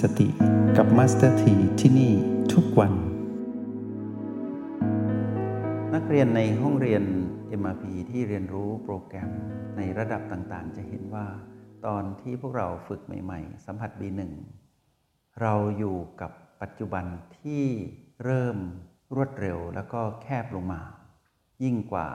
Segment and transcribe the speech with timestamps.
[0.00, 0.28] สติ
[0.76, 2.12] กับมาสเตอร์ทีที่นี่
[2.52, 2.92] ทุกวัน
[5.94, 7.02] นักเรียนในห้องเรียน
[7.60, 9.30] MRP ที่เรียนรู้โปรแกรม
[9.76, 11.26] ในระดับต่างๆ จะเห็นว่า
[11.86, 14.20] ตอนที่พวกเราฝึกใหม่ ๆ สัมผัส B1
[15.40, 16.32] เราอยู่กับ
[16.62, 17.04] ปัจจุบัน
[17.38, 17.64] ที่
[18.24, 18.56] เริ่ม
[19.14, 20.80] รวดเร็วแล้วก็แคบลงมา
[21.62, 22.08] ยิ่งกว่า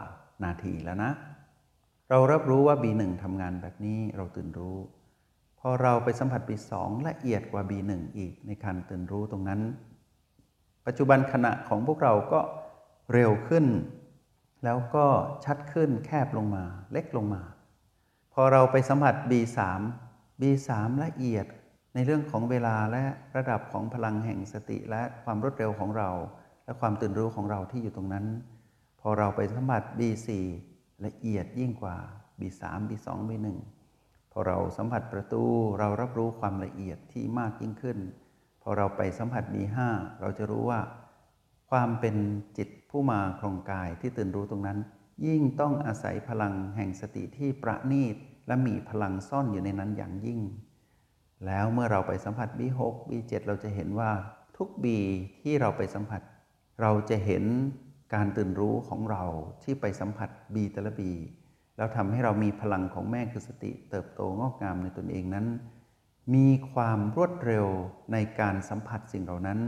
[0.43, 1.11] นาทีแล้วนะ
[2.09, 4.77] เรารับรู้ว่า B1 ทำงานแบบนี้เราตื่นรู้
[5.59, 6.73] พอเราไปสัมผัส B2
[7.07, 9.61] ละเอียดกว่า B1 อีกในการตื่นรู้ตรงนั้น
[10.85, 12.39] ปัจจุบันขณะของพวกเราก็
[13.13, 13.65] เร็วขึ้น
[14.63, 15.05] แล้วก็
[15.45, 17.41] ชัดขึ้นแคบลงมา เล็กลงมา
[18.33, 19.59] พอเราไปสัมผัส B3
[20.41, 20.69] B3
[21.03, 21.45] ละเอียด
[21.93, 23.03] ในเรื่องของเวลาและ
[23.35, 26.09] ระดับของพลังแห่งสติและความรวดเร็วของเรา
[26.65, 28.25] และความตื่นรู้ของเราที่อยู่ตรงนั้น
[29.01, 30.29] พอเราไปสัมผัส B4
[31.05, 31.97] ละเอียดยิ่งกว่า
[32.39, 33.47] B3 B2 B1
[34.31, 35.43] พอเราสัมผัสประตู
[35.79, 37.97] เรารับรู้ความละเอียดที่มากยิ่งขึ้น
[38.61, 39.77] พอเราไปสัมผัส B5
[40.21, 40.79] เราจะรู้ว่า
[41.69, 42.15] ความเป็น
[42.57, 44.79] จิตผู้มาครองกายที่ตื่นรู้ตรงนั้น
[45.27, 48.15] ยิ่งต้องอาศัยพลังแห่งสติที่ประณีต
[48.47, 50.39] และมีพลังซ่อนอยู่ในนั้นอย่างยิ่ง
[51.45, 54.11] แล้วเมื่อเราไปสัมผัส B6 B7 เจ็ดเราจะเห็นว่า
[54.57, 54.85] ทุก B
[55.41, 56.21] ที่เราไปสัมผัส
[56.81, 57.43] เราจะเห็น
[58.13, 59.23] การตื่นรู้ของเรา
[59.63, 61.01] ที่ไปสัมผัส B แต่ละ B
[61.79, 65.45] แล้วทำให้เรามีพลังของแม่คือสติเติบโตงอกงามในตนเองนั้น
[66.35, 67.67] มีความรวดเร็ว
[68.13, 69.59] ในการสัมผัสสิ่งเหล่านั้น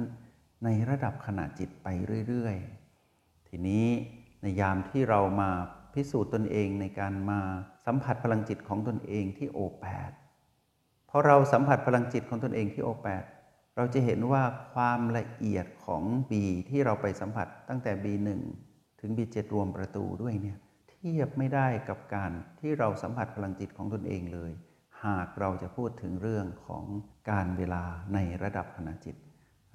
[0.64, 1.88] ในระดับขณะจิตไป
[2.28, 3.86] เรื่อยๆ ทีนี้
[4.42, 5.50] ในยามที่เรามา
[5.94, 7.40] พิสูจน์ตนเองในการมา
[7.86, 10.12] สัมผัสพลังจิตของตนเองที่โอแปด
[11.10, 13.24] พอเราสัมผัสพลังจิตของตนเองที่โอแปด
[13.76, 16.32] เราจะเห็นว่าความละเอียดของ B
[16.70, 18.30] ที่เราไปสัมผัสตั้งแต่ B1
[19.00, 20.60] ถึง B7 รวมประตูด้วยเนี่ย
[21.02, 24.52] ทียบไม่ได้กับการที่เราสัมผัสพลังจิตของตนเองเลย
[25.06, 26.84] หากเราจะพูดถึงเรื่องของ
[27.32, 27.84] การเวลา
[28.14, 29.16] ในระดับขณะจิต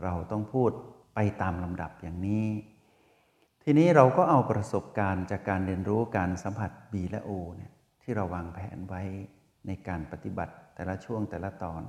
[0.02, 0.70] เราต้องพูด
[1.14, 2.46] ไปตามลำดับอย่างนี้
[3.62, 9.02] ทีนี้เราก็เอาประสบการณ์จากการเรียนรู้การสัมผัส B และ O เนี่ยที่เราวางแผนไว้
[9.66, 11.82] ในการปฏิบัติแต่ละช่วงแต่ละตอน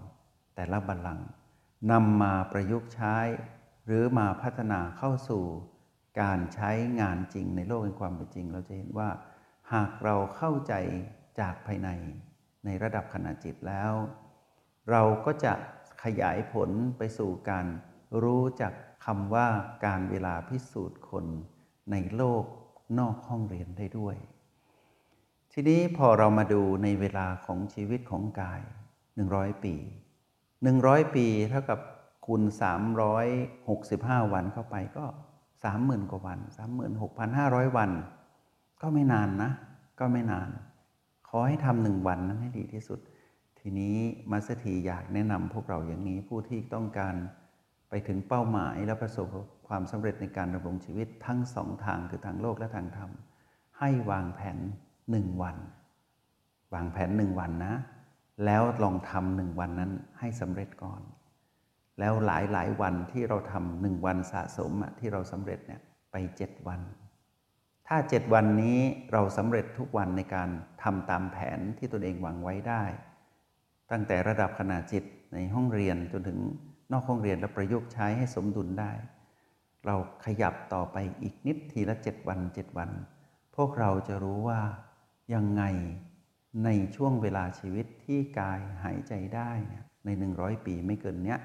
[0.56, 1.28] แต่ละบัลลังก์
[1.91, 3.17] นำมาประยุกต์ใช้
[3.85, 5.44] หรือมาพัฒนาเข้าสู่
[6.22, 9.09] การใช้งานจริงในโลกแห่งความเป็นจริง เราจะเห็นว่า
[9.73, 10.73] หากเราเข้าใจ
[11.39, 11.89] จากภายใน
[12.66, 13.94] ในระดับขณะจิตแล้ว
[14.91, 15.53] เราก็จะ
[16.03, 17.66] ขยายผลไปสู่การ
[18.23, 18.73] รู้จัก
[19.05, 19.47] คำว่า
[19.85, 21.25] การเวลาพิสูจน์คน
[21.91, 22.44] ในโลก
[23.00, 24.16] นอกห้องเรียนได้ด้วย
[25.53, 28.61] ทีนี้พอเรามาดูในเวลาของชีวิตของกาย
[29.13, 29.75] 100 ปี
[30.63, 31.79] หนึ่งร้อยปีเท่ากับ
[32.25, 33.28] คูณสามร้อย
[33.69, 35.05] หกสิบห้าวันเข้าไปก็
[35.63, 37.91] สามหมื่นกว่าวันสามหมื่นหกพันห้าร้อยวัน
[38.81, 39.51] ก็ไม่นานนะ
[39.99, 40.49] ก็ไม่นาน
[41.27, 42.99] ขอให้ทำหนึ่งวันนั้นให้ดีที่สุด
[43.59, 43.95] ทีนี้
[44.31, 47.16] มาสถีอยากแนะนำพวกเราอย่างนี้ผู้ที่ต้องการ
[47.89, 49.27] ไปถึงเป้าหมายและประสบ
[49.67, 53.11] ความสำเร็จในการดำรงชีวิตทั้งสองทางคือทางโลกและทางธรรม
[53.79, 54.57] ให้วางแผน
[55.11, 55.57] หนึ่งวัน
[56.73, 57.75] วางแผนหนึ่งวันนะ
[58.45, 61.01] แล้วลองทำหนึ่งวันนั้นให้สำเร็จก่อน
[61.99, 66.81] แล้วหลายหลายวันที่เราทำหนึ่งวันสะสมที่เราสำเร็จเนี่ยไปเจ็ดวัน
[67.87, 68.79] ถ้าเจ็ดวันนี้
[69.11, 70.49] เราสำเร็จทุกวันในการ
[70.83, 72.83] ทำตามแผนที่ตนเองวางไว้ได้
[73.91, 75.03] ตั้งแต่ระดับขนาดจิต
[75.33, 76.39] ในห้องเรียนจนถึง
[76.91, 78.91] นอกห้องเรียนและประยุกต์ใช้ให้สมดุลได้
[79.85, 82.89] เราขยับต่อไปอีกนิดทีละเจ็ดวันเจ็ดวัน
[83.55, 84.61] พวกเราจะรู้ว่า
[85.33, 85.63] ยังไง
[86.63, 89.51] ในช่วงเวลาชีวิตที่กายหายใจได้
[90.05, 91.39] ในหนึ่งร้อยปีไม่เกินเนี้ย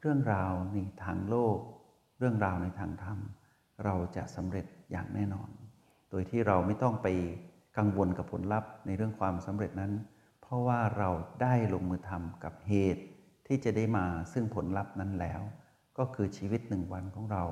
[0.00, 1.58] เรื่องราวในทางโลก
[2.18, 3.18] เรื่องราวในทางธรรม
[3.84, 5.50] เราจะสำเร็จอย่างแน่นอน
[6.10, 7.06] โดยที่เราไม่ต้องไป
[7.78, 9.92] กังวลกับผลลัพธ์ในเรื่องความสำเร็จนั้น
[10.40, 11.10] เพราะว่าเรา
[11.42, 13.04] ได้ลงมือทำกับเหตุ
[13.46, 15.40] ที่จะได้มาซึ่งผลลัพธ์นั้นแล้ว
[15.98, 17.44] ก็คือชีวิตหนึ่งวันของเรา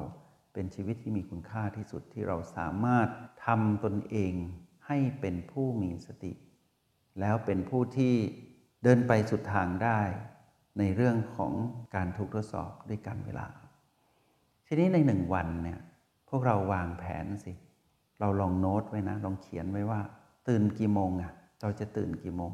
[0.53, 3.09] เป็นชีวิตที่มีคุณค่าที่สุดที่เราสามารถ
[3.47, 4.35] ทำตนเอง
[4.87, 6.32] ให้เป็นผู้มีสติ
[7.21, 8.15] แล้วเป็นผู้ที่
[8.82, 10.00] เดินไปสุดทางได้
[10.79, 11.53] ในเรื่องของ
[11.94, 13.47] การถูกทดสอบด้วยการเวลา
[14.67, 15.81] ทีนี้ในหนึ่งวันเนี่ย
[16.29, 20.00] พวกเราวางแผนสิเเราลองโน้ตไว้นะ ลองเขียนไว้ว่า
[20.49, 22.53] ตื่นกี่โมงอะ่ะ เราจะตื่นกี่โมง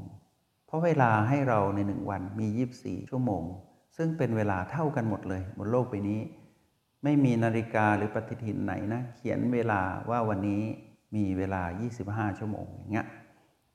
[0.66, 3.42] เพราะเวลาให้เราในหนึ่งวันมียีิบสี่ชั่วโมง
[3.96, 6.20] ซึ่งเป็นเวลาเท่ากันหมดเลย บนโลกใบนี้
[7.04, 9.80] ไม่มีนาฬิกาหรือปฏิทินไหนนะ เขียนเวลา
[10.10, 10.62] ว่าวันนี้
[11.16, 11.62] มีเวลา
[12.00, 13.08] 25 ชั่วโมงอย่างเงี้ย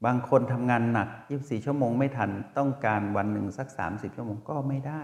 [0.06, 5.04] บางคนทำงานหนัก 24 ชั่วโมงไม่ทัน ต้องการวันหนึ่งสัก 30 ชั่วโมงก็ไม่ได้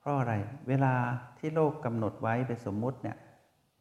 [0.00, 0.34] เพราะอะไร
[0.68, 0.94] เวลา
[1.38, 3.16] ที่โลกกำหนดไว้เป็นสมมุติเนี่ย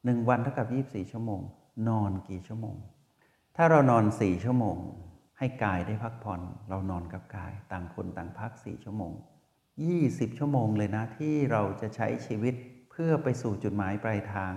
[0.06, 1.42] หนึ่งวันเท่ากับ 24 ชั่วโมง
[1.88, 2.78] นอนกี่ชั่วโมง
[3.56, 4.78] ถ้าเรานอน4ชั่วโมง
[5.38, 9.14] ให้กายได้พักผ่อน เรานอนกับกาย ต่างคนต่างพัก4ชั่วโมง
[9.76, 12.56] 20 ชั่วโมงเลยนะที่เราจะใช้ชีวิต
[12.92, 14.54] เพื่อไปสู่จุดหมายปลายทาง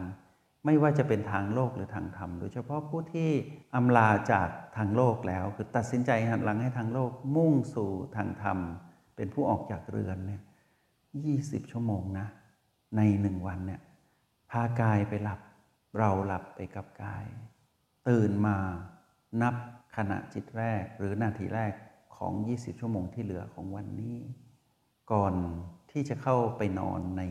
[0.65, 3.31] ไม่ว่าจะเป็นทางโลกหรือทางธรรม โดยเฉพาะผู้ที่
[3.75, 8.59] อำลาจากทางโลกแล้ว คือตัดสินใจหันหลังให้ทางโลกมุ่งสู่ทางธรรม
[9.17, 10.43] เป็นผู้ออกจากเรือนเนี่ย
[11.07, 12.27] 20 ชั่วโมงนะ
[12.97, 13.81] ในหนึ่งวันเนี่ย
[14.51, 15.41] พากายไปหลับ
[15.99, 17.27] เราหลับไปกับกาย
[18.09, 18.57] ตื่นมา
[19.43, 19.55] นับ
[19.97, 21.73] ขณะจิตแรกหรือนาทีแรก
[22.17, 24.19] ของ 20 ชั่วโมงที่เหลือของวันนี้
[25.13, 25.35] ก่อน
[25.91, 27.23] ที่จะเข้าไปนอนใน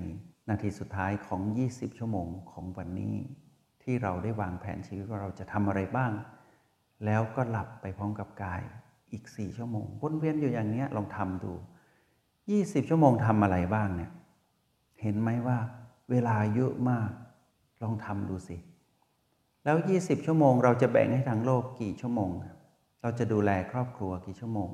[0.50, 1.42] นาทีสุดท้ายของ
[1.72, 3.16] 20 ชั่วโมงของวันนี้
[3.84, 6.12] ที่เราได้วางแผนชีวิตว่าเราจะทำอะไรบ้าง
[7.06, 8.62] แล้วก็หลับไปพร้อมกับกาย
[9.12, 11.54] อีก 4 ชั่วโมงวนเวียนอยู่อย่างนี้ลองทำดู
[12.22, 14.12] 20 ชั่วโมงทำอะไรบ้างเนี่ย
[15.02, 15.58] เห็นไหมว่า
[16.10, 17.10] เวลาเยอะมาก
[17.82, 18.58] ลองทำดูสิ
[19.64, 22.30] แล้ว 20 ชั่วโมง เราจะแบ่งให้ทางโลกกี่ชั่วโมง
[23.02, 24.70] เราจะดูแลครอบครัวกี่ชั่วโมง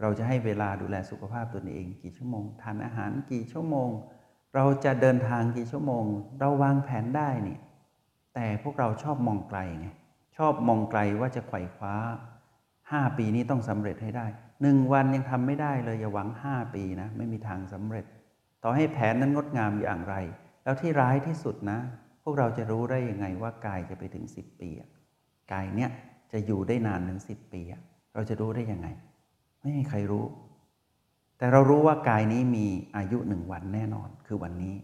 [0.00, 3.90] เราจะให้เวลาดูแลสุขภาพตัวเอง กี่ชั่วโมง ทานอาหารกี่ชั่วโมง
[4.54, 6.04] เราจะเดินทางกี่ชั่วโมง
[6.40, 7.58] เราวางแผนได้นี่
[8.34, 9.88] แต่พวกเราชอบมองไกลไง
[10.36, 11.94] ชอบมองไกลว่าจะไขว่คว้า
[12.54, 14.26] 5 ปีนี้ต้องสำเร็จให้ได้
[14.62, 18.04] หนึ่งวันยังทำไม่ได้เลยอย่าหวัง 5 ปีนะ ไม่มีทางสำเร็จ
[18.62, 20.14] ต่อให้แผนนั้นงดงามอย่างไร
[20.64, 21.78] แล้วที่ร้ายที่สุดนะ
[22.28, 24.70] วกเราจะรู้ได้ยังไงว่ากายจะไปถึง 10 ปี
[25.52, 25.90] กายเนี้ย
[26.32, 27.62] จะอยู่ได้นานถึง 10 ปี
[28.14, 28.88] เราจะรู้ได้ยังไง
[29.60, 30.24] ไม่มีใครรู้
[31.38, 32.66] แต่เรารู้ว่ากายนี้มี
[32.96, 34.74] อายุหนึ่งวันแน่นอนคือวันนี้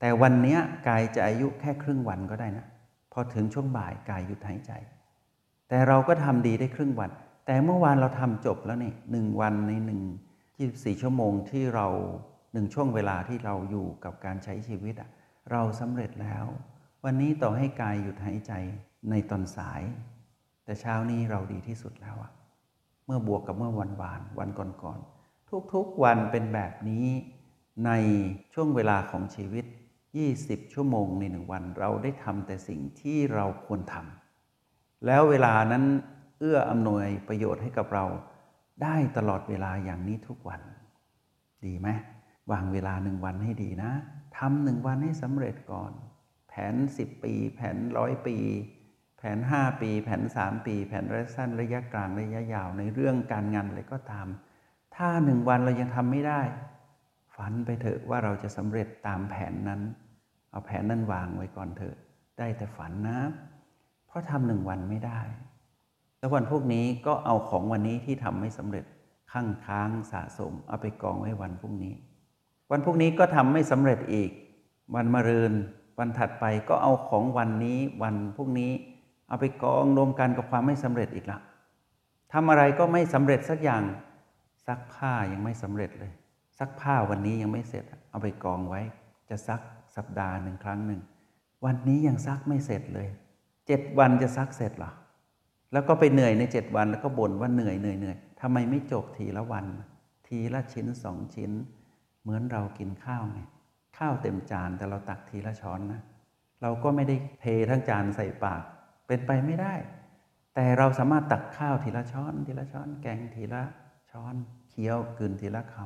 [0.00, 0.58] แต่วันนี้
[0.88, 2.66] กายจะอายุแค่ครึ่งวันก็ได้นะ
[3.12, 4.72] พอถึงช่วงบ่ายกายหยุดหายใจ
[5.68, 7.10] แต่เราก็ทำดีได้ครึ่งวัน
[7.46, 10.00] แต่เมื่อวานเราทำจบแล้วนี่หนึ่งวันในหนึ่ง
[10.58, 11.86] ยี่สี่ชั่วโมงที่เรา
[12.52, 15.10] หนึ่งช่วงเวลาที่เราอยู่กับการใช้ชีวิตอะ
[15.50, 16.46] เราสำเร็จแล้ว
[17.04, 18.52] วันนี้ต่อให้กายหยุดหายใจ
[19.10, 19.82] ในตอนสาย
[20.64, 22.32] แต่เช้านี้เราดีที่สุดแล้วอะ
[23.06, 27.06] เมื่อบวกกับเมื่อวันวานวันก่อนๆทุกๆวันเป็นแบบนี้
[27.86, 27.90] ใน
[28.54, 29.64] ช่วงเวลาของชีวิต
[30.18, 35.84] 20 ชั่วโมงในหนึ่งวัน เราได้ทำแต่สิ่งที่เราควรทำแล้วเวลานั้น
[36.38, 38.04] เอื้ออำนวยประโยชน์ให้กับเรา
[38.82, 40.60] ได้ตลอดเวลาอย่างนี้ทุกวัน
[41.64, 41.88] ดีไหม
[42.52, 43.92] วางเวลาหนึ่งวันให้ดีนะ
[44.38, 45.92] ทำหนึ่งวันให้สำเร็จก่อน
[46.48, 48.36] แผน 10 ปี แผนร้อยปี
[49.18, 54.26] แผน 5 ปี แผน 3 ปี แผนระยะสั้นระยะกลางระยะยาวในเรื่องการงานอะไรก็ตาม
[54.96, 56.40] ถ้าหนึ่งวันเรายังทำไม่ได้
[57.36, 59.80] ฝันไปเถอะว่าเราจะสำเร็จตามแผนนั้น
[60.50, 61.96] เอาแผนนั้นวางไว้ก่อนเถอะ
[62.38, 63.18] ได้แต่ฝันนะ
[64.06, 65.20] เพราะทำหนึ่งวันไม่ได้
[66.18, 68.84] แล้ววันพวกนี้ก็เอาของวันนี้ที่ทำไม่สำเร็จ
[69.32, 71.94] ข้างค้างสะสม เอาไปกองไว้วันพรุ่งนี้
[72.70, 74.30] วันพรุ่งนี้ก็ทำไม่สำเร็จอีก
[74.94, 75.52] วันมะรืน
[75.98, 78.72] วันถัดไปก็เอาของวันนี้วันพรุ่งนี้
[79.28, 81.38] เอาไปกองรวมกันกับความไม่สำเร็จอีกละ
[82.32, 83.82] ทำอะไรก็ไม่สำเร็จสักอย่าง
[84.66, 86.12] ซักผ้ายังไม่สำเร็จเลย
[86.58, 88.80] ซักผ้าวันนี้ยังไม่เสร็จ เอาไปกองไว้
[89.28, 89.60] จะซัก
[89.96, 91.00] สัปดาห์หนึ่งครั้งหนึ่ง
[91.64, 93.08] วันนี้ยังซักไม่เสร็จเลย
[93.66, 94.92] เจ็ดวันจะซักเสร็จหรอ
[95.72, 99.66] แล้วก็ไปเหนื่อยในเจ็ดวันแล้วก็บ่นว่าเหนื่อยเหนื่อยเหนื่อยทำไมไม่จบทีละวัน
[100.26, 101.50] ทีละชิ้นสองชิ้น
[102.26, 103.40] เหมือนเรากินข้าวไง
[103.98, 106.00] ข้าวเต็มจานแต่เราตักทีละช้อนนะ
[106.62, 108.62] เราก็ไม่ได้เททั้งจานใส่ปาก
[109.06, 109.74] เป็นไปไม่ได้
[110.54, 113.62] แต่เราสามารถตักข้าวทีละช้อน ทีละช้อน แกงทีละ
[114.10, 114.34] ช้อน
[114.70, 115.76] เคี้ยวกืนทีละค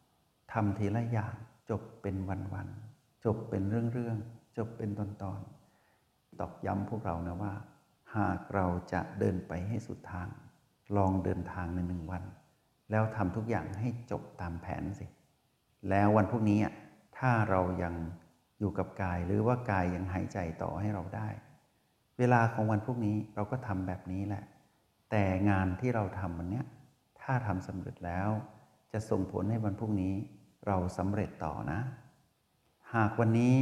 [0.00, 1.34] ำทำทีละอย่าง
[1.70, 5.06] จบเป็นวันๆจบเป็นเรื่องๆจบเป็นตอ
[5.38, 7.52] นๆตอกย้ำพวกเรานะว่า
[8.16, 10.28] หากเราจะเดินไปให้สุดทาง
[10.96, 12.22] ลองเดินทางในหนึ่งวัน
[12.90, 15.06] แล้วทำทุกอย่างให้จบตามแผนสิ
[15.88, 16.60] แล้ววันพวกนี้
[17.18, 17.94] ถ้าเรายัง
[18.58, 21.28] อยู่กับกายหรือว่ากายยังหายใจต่อให้เราได้
[22.18, 24.44] เวลาของวันพวกนี้เราก็ทำแบบนี้แหละ
[25.10, 26.62] แต่งานที่เราทำวันนี้
[27.20, 28.30] ถ้าทำสำเร็จแล้ว
[28.92, 30.14] จะส่งผลให้วันพรุ่งนี้
[30.66, 31.80] เราสำเร็จต่อนะ
[32.94, 33.56] หากวันนี้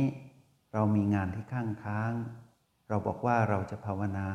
[0.74, 2.12] เรามีงานที่ข้างค้าง
[2.88, 4.28] เราบอกว่าเราจะภาวนา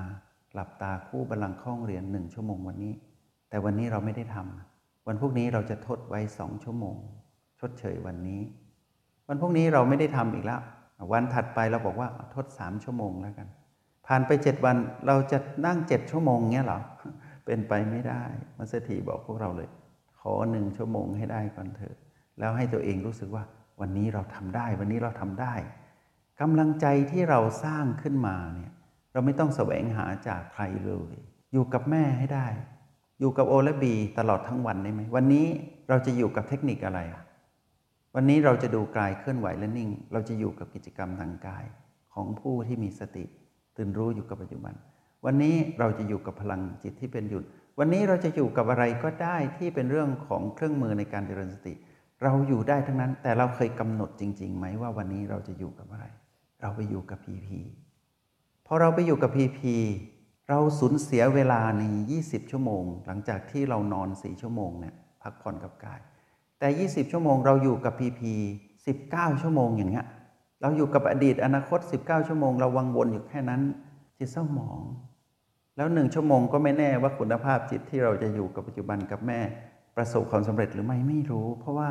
[0.54, 2.94] หลับตาคู่บัลลังก์ข้องเรียนหนึ่งชั่วโมงวันนี้
[3.50, 6.98] แต่วันนี้เราไม่ได้ทำวันพวกนี้เราจะทดไว้สองชั่วโมง
[7.70, 8.42] ดเชยวันนี้
[9.28, 10.62] วันพวกนี้เราไม่ได้ทำอีกแล้ว
[11.14, 13.48] วันถัดไปเราบอกว่าทดสามชั่วโมงแล้วกัน
[14.08, 14.76] ผ่านไปเจ็ดวัน
[15.08, 16.80] เราจะนั่งเจ็ดชั่วโมงเงี้ยหรอ
[17.46, 18.24] เป็นไปไม่ได้
[18.58, 19.70] มัสถีบอกพวกเราเลย
[20.20, 21.96] ขอหนึ่งชั่วโมงให้ได้ก่อนเถอะ
[22.40, 23.44] แล้วให้ตัวเองรู้สึกว่า
[23.82, 25.54] วันนี้เราทำได้ วันนี้เราทำได้
[26.42, 28.72] กำลังใจที่เราสร้างขึ้นมาเนี่ย
[29.14, 31.16] เราไม่ต้องแสวงหาจากใครเลย
[31.54, 32.48] อยู่กับแม่ให้ได้
[33.20, 35.46] อยู่กับโอและบีตลอดทั้งวันได้ไหมวันนี้
[35.90, 37.24] เราจะอยู่กับเทคนิคอะไรอะ
[38.16, 41.66] วันนี้เราจะดูกายเคลื่อนไหวและนิ่ง เราจะอยู่กับกิจกรรมทางกาย
[42.14, 43.24] ของผู้ที่มีสติ
[43.78, 44.74] ตื่นรู้อยู่กับปัจจุบัน
[45.26, 47.44] วันนี้เราจะอยู่กับพลังจิตที่เป็นหยุด
[47.80, 51.74] วันนี้เราจะอยู่กับอะไรก็ได้ที่เป็นเรื่องของเครื่องมือในการเจริญสติ
[52.24, 56.06] เราอยู่ได้ทั้งนั้น แต่เราเคยกำหนดจริงๆไหมว่าวันนี้เราจะอยู่กับอะไร
[56.62, 57.60] เราไปอยู่กับพีพี
[58.68, 59.76] พอเราไปอยู่กับพีพี
[60.50, 61.84] เราสูญเสียเวลาใน
[62.18, 66.00] 20 ชั่วโมง หลังจากที่เรานอน 4 ชั่วโมงเนี่ยพักผ่อนกับกาย
[66.60, 68.34] แต่ 20 ชั่วโมงเราอยู่กับพีพี
[68.88, 70.06] 19 ชั่วโมงอย่างเงี้ย
[70.62, 73.62] เราอยู่กับอดีตอนาคต 19 ชั่วโมงเราวังวนอยู่แค่นั้น
[74.18, 74.82] จิตเศร้าหมอง
[75.78, 79.40] แล้วหนึ่งชั่วโมงก็ไม่แน่ว่าคุณภาพจิตที่เราจะอยู่กับปัจจุบันกับแม่
[79.96, 81.90] ประสบความสำเร็จหรือไม่ไม่รู้ เพราะว่า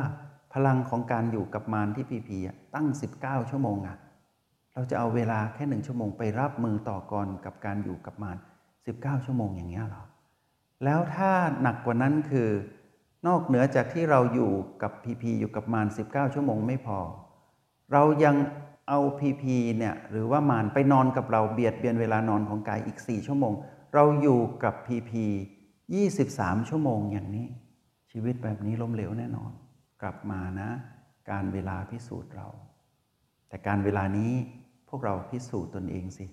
[0.53, 2.37] พลังของการอยู่กับมารที่พีพี
[2.75, 2.87] ตั้ง
[3.19, 3.97] 19 ชั่วโมงอะ
[4.73, 8.37] เราจะเอาเวลาแค่หนึ่งชั่วโมงไปรับมือต่อกรกับการอยู่กับมาร
[8.81, 10.03] 19 ชั่วโมงอย่างเงี้ยหรอ
[10.83, 12.49] แล้วถ้าหนักกว่านั้นคือ
[13.27, 14.51] นอกเหนือจากที่เราอยู่
[14.81, 16.99] กับพีพีอยู่กับมาร19 ชั่วโมงไม่พอ
[17.91, 18.35] เรายัง
[18.89, 23.53] เอาพีพีเนี่ยหรือว่ามารไปนอนกับเราเบียดเบียนเวลานอนของกายอีก 4 ชั่วโมง
[23.93, 25.25] เราอยู่กับพีพี
[25.93, 27.47] 23 ชั่วโมงอย่างนี้
[28.11, 29.51] ชีวิตแบบนี้ล้มเหลวแน่นอน
[30.01, 30.69] กลับมานะ
[31.29, 32.47] การเวลาพิสูจน์เรา
[33.47, 34.33] แต่การเวลานี้
[34.89, 36.25] พวกเราพิสูจน์ตนเองสิ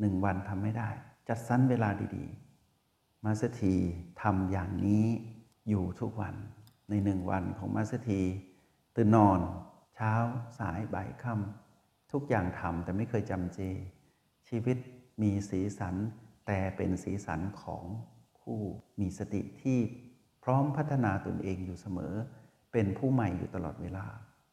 [0.00, 0.88] หนึ่งวันทำไม่ได้
[1.28, 3.74] จัดสรรเวลาดีๆ มาสถี
[4.22, 5.06] ทำอย่างนี้
[5.68, 6.34] อยู่ทุกวัน
[6.90, 8.20] ในหนึ่งวันของมาสถี
[8.96, 9.40] ตื่นนอน
[9.94, 10.12] เช้า
[10.58, 13.60] สายบ่ายค่ำทุกอย่างทำแต่ไม่เคยจำเจ
[14.48, 14.76] ชีวิต
[15.22, 15.94] มีสีสัน
[16.46, 17.84] แต่เป็นสีสันของ
[18.40, 18.58] ผู้
[19.00, 19.78] มีสติที่
[20.44, 22.14] พร้อมพัฒนาตนเองอยู่เสมอ
[22.72, 24.06] เป็นผู้ใหม่อยู่ตลอดเวลา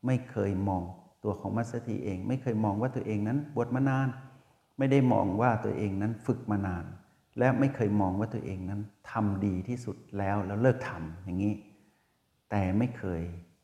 [0.05, 0.83] ไม่เคยมอง
[1.23, 4.07] ตัวของมัสถีเอง ไม่เคยมองว่าตัวเองนั้นบวชมานาน
[4.77, 6.85] ไม่ได้มองว่าตัวเองนั้นฝึกมานาน
[7.37, 11.53] และไม่เคยมองว่าตัวเองนั้นทำดีที่สุดแล้วแล้วเลิกทำอย่างนี้
[12.49, 13.21] แต่ไม่เคย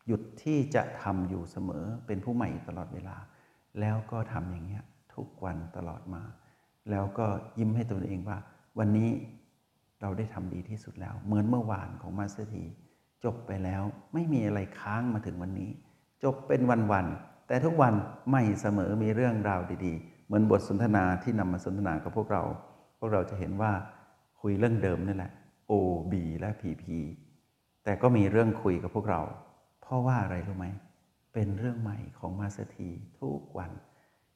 [0.07, 3.17] หยุดที่จะทำอยู่เสมอเป็นผู้ใหม่ตลอดเวลา
[3.79, 4.83] แล้วก็ทำอย่างเงี้ย
[5.15, 6.23] ทุกวันตลอดมา
[6.91, 7.25] แล้วก็
[7.59, 8.37] ยิ้มให้ตัวเองว่า
[8.79, 9.09] วันนี้
[10.01, 12.63] เราได้ทำดีที่สุดแล้ว เหมือนเมื่อวานของมาสเตอร์ที
[13.23, 13.81] จบไปแล้ว
[14.13, 15.71] ไม่มีอะไรค้างมาถึงวันนี้
[16.23, 16.61] จบเป็น
[16.91, 17.93] วันๆแต่ทุกวัน
[18.31, 22.43] ไม่เสมอมีเรื่องราวดีๆ เหมือนบทสนทนาที่นำมาสนทนากับพวกเรา
[22.99, 23.71] พวกเราจะเห็นว่า
[24.41, 25.31] คุยเรื่องเดิมนี่แหละ
[25.71, 25.73] O
[26.11, 26.85] B และ P P
[27.83, 29.21] แต่ก็มีเรื่องคุยกับพวกเรา
[29.81, 30.67] เพราะว่าอะไรรู้ไหม
[31.33, 32.89] เป็นเรื่องใหม่ของมาสเตอร์ที
[33.19, 33.71] ทุกวัน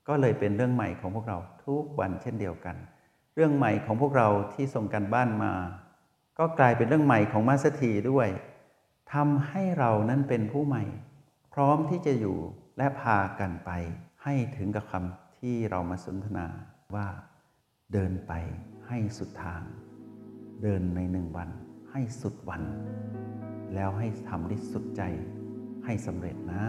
[0.07, 2.75] ก็เลยเป็นเรื่องใหม่ของพวกเราทุกวันเช่นเดียวกัน
[3.35, 5.53] เรื่องใหม่ของพวกเราที่ส่งการบ้านมา
[6.39, 8.27] ก็กลายเป็นเรื่องใหม่ของมาสเตอร์ทีด้วย
[9.13, 10.83] ทำให้เรานั้นเป็นผู้ใหม่
[11.53, 12.37] พร้อมที่จะอยู่
[12.77, 13.69] และพากันไป
[14.23, 16.47] ให้ถึงกับคำที่เรามาสนทนา
[16.95, 17.07] ว่า
[17.93, 18.33] เดินไป
[18.87, 19.61] ให้สุดทาง
[20.63, 21.49] เดินในหนึ่งวัน
[21.91, 22.61] ให้สุดวัน
[23.73, 25.01] แล้วให้ทำได้สุดใจ
[25.85, 26.63] ให้สำเร็จนะ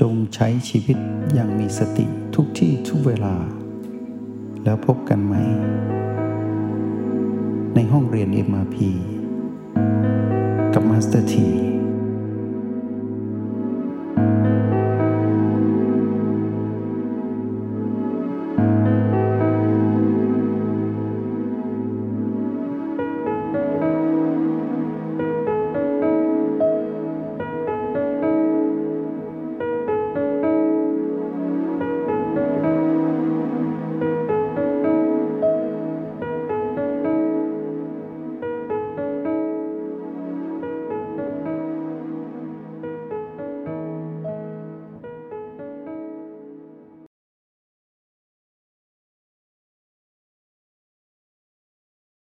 [0.00, 0.98] จงใช้ชีวิต
[1.34, 3.36] อย่างมีสติทุกที่ทุกเวลา
[4.64, 5.34] แล้วพบกันใหม่
[7.74, 8.76] ในห้องเรียน MRP
[10.74, 11.48] กับ Master T